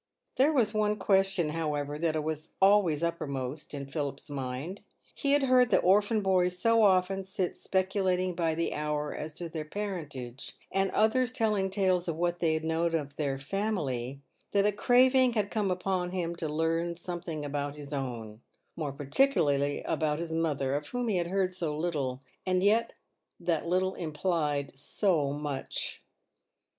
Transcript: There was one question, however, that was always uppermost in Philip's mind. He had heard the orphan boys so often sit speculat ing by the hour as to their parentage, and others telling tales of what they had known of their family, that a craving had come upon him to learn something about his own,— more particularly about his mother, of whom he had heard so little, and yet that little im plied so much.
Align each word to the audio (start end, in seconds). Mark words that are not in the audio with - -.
There 0.37 0.51
was 0.51 0.73
one 0.73 0.95
question, 0.95 1.49
however, 1.49 1.99
that 1.99 2.23
was 2.23 2.55
always 2.59 3.03
uppermost 3.03 3.71
in 3.75 3.85
Philip's 3.85 4.31
mind. 4.31 4.79
He 5.13 5.33
had 5.33 5.43
heard 5.43 5.69
the 5.69 5.77
orphan 5.77 6.21
boys 6.23 6.57
so 6.57 6.81
often 6.81 7.23
sit 7.23 7.53
speculat 7.55 8.17
ing 8.19 8.33
by 8.33 8.55
the 8.55 8.73
hour 8.73 9.13
as 9.13 9.31
to 9.33 9.47
their 9.47 9.63
parentage, 9.63 10.55
and 10.71 10.89
others 10.89 11.31
telling 11.31 11.69
tales 11.69 12.07
of 12.07 12.15
what 12.15 12.39
they 12.39 12.55
had 12.55 12.63
known 12.63 12.95
of 12.95 13.15
their 13.15 13.37
family, 13.37 14.19
that 14.53 14.65
a 14.65 14.71
craving 14.71 15.33
had 15.33 15.51
come 15.51 15.69
upon 15.69 16.09
him 16.09 16.35
to 16.37 16.49
learn 16.49 16.97
something 16.97 17.45
about 17.45 17.75
his 17.75 17.93
own,— 17.93 18.41
more 18.75 18.91
particularly 18.91 19.83
about 19.83 20.17
his 20.17 20.31
mother, 20.31 20.73
of 20.73 20.87
whom 20.87 21.09
he 21.09 21.17
had 21.17 21.27
heard 21.27 21.53
so 21.53 21.77
little, 21.77 22.23
and 22.43 22.63
yet 22.63 22.93
that 23.39 23.67
little 23.67 23.93
im 23.93 24.13
plied 24.13 24.75
so 24.75 25.31
much. 25.31 26.01